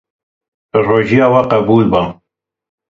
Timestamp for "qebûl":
1.51-1.83